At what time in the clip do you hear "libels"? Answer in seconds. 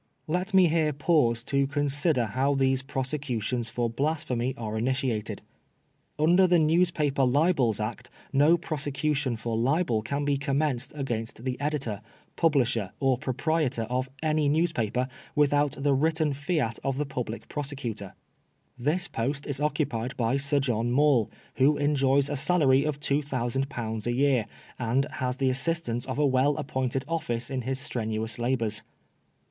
7.23-7.79